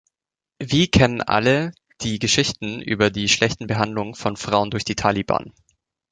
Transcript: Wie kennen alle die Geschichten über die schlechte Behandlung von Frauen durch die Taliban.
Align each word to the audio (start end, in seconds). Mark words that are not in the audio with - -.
Wie 0.57 0.87
kennen 0.87 1.21
alle 1.21 1.73
die 2.01 2.17
Geschichten 2.17 2.81
über 2.81 3.11
die 3.11 3.29
schlechte 3.29 3.67
Behandlung 3.67 4.15
von 4.15 4.35
Frauen 4.35 4.71
durch 4.71 4.83
die 4.83 4.95
Taliban. 4.95 5.53